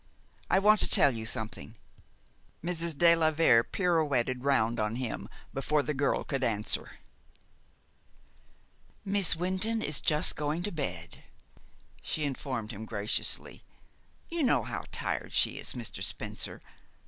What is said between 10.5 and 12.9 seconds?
to bed," she informed him